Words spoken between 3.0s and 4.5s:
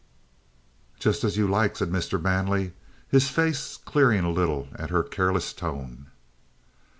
his face clearing a